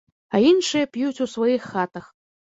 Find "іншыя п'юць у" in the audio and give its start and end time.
0.51-1.27